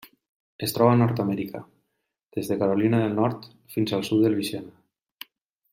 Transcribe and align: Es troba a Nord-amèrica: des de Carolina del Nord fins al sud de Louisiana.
Es 0.67 0.71
troba 0.77 0.93
a 0.93 0.99
Nord-amèrica: 1.01 1.61
des 2.37 2.49
de 2.53 2.59
Carolina 2.63 3.03
del 3.03 3.15
Nord 3.21 3.47
fins 3.75 3.95
al 3.99 4.07
sud 4.09 4.25
de 4.27 4.33
Louisiana. 4.35 5.33